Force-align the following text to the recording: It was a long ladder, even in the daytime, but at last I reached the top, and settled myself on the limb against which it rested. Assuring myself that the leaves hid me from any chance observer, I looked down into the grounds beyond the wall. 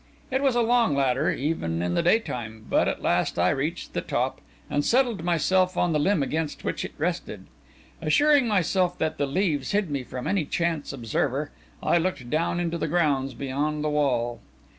It 0.31 0.41
was 0.41 0.55
a 0.55 0.63
long 0.63 0.95
ladder, 0.95 1.29
even 1.29 1.83
in 1.83 1.93
the 1.93 2.01
daytime, 2.01 2.65
but 2.67 2.87
at 2.87 3.03
last 3.03 3.37
I 3.37 3.51
reached 3.51 3.93
the 3.93 4.01
top, 4.01 4.41
and 4.67 4.83
settled 4.83 5.23
myself 5.23 5.77
on 5.77 5.93
the 5.93 5.99
limb 5.99 6.23
against 6.23 6.63
which 6.63 6.83
it 6.83 6.95
rested. 6.97 7.45
Assuring 8.01 8.47
myself 8.47 8.97
that 8.97 9.19
the 9.19 9.27
leaves 9.27 9.73
hid 9.73 9.91
me 9.91 10.01
from 10.03 10.25
any 10.25 10.45
chance 10.45 10.91
observer, 10.91 11.51
I 11.83 11.99
looked 11.99 12.31
down 12.31 12.59
into 12.59 12.79
the 12.79 12.87
grounds 12.87 13.35
beyond 13.35 13.83
the 13.83 13.89
wall. 13.89 14.39